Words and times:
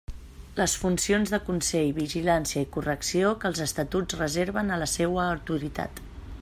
Les 0.59 0.73
funcions 0.83 1.33
de 1.33 1.39
consell, 1.49 1.91
vigilància 1.99 2.63
i 2.65 2.69
correcció 2.77 3.35
que 3.43 3.51
els 3.53 3.63
Estatuts 3.67 4.19
reserven 4.23 4.73
a 4.79 4.83
la 4.85 4.91
seua 4.99 5.29
autoritat. 5.37 6.05